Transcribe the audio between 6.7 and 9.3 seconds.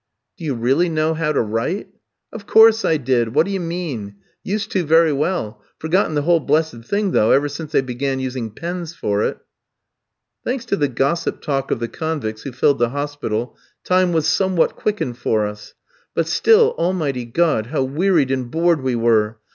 thing, though, ever since they began to use pens for